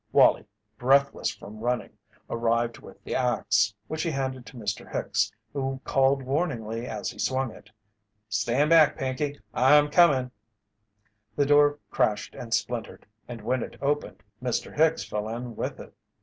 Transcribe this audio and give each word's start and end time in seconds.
Wallie, 0.11 0.47
breathless 0.79 1.29
from 1.29 1.59
running, 1.59 1.91
arrived 2.27 2.79
with 2.79 3.03
the 3.03 3.13
axe, 3.13 3.75
which 3.85 4.01
he 4.01 4.09
handed 4.09 4.47
to 4.47 4.57
Mr. 4.57 4.91
Hicks, 4.91 5.31
who 5.53 5.79
called 5.83 6.23
warningly 6.23 6.87
as 6.87 7.11
he 7.11 7.19
swung 7.19 7.51
it: 7.51 7.69
"Stand 8.27 8.71
back, 8.71 8.97
Pinkey! 8.97 9.39
I'm 9.53 9.91
comin'!" 9.91 10.31
The 11.35 11.45
door 11.45 11.77
crashed 11.91 12.33
and 12.33 12.51
splintered, 12.51 13.05
and 13.27 13.41
when 13.43 13.61
it 13.61 13.77
opened, 13.79 14.23
Mr. 14.41 14.75
Hicks 14.75 15.03
fell 15.03 15.29
in 15.29 15.55
with 15.55 15.79
it. 15.79 15.93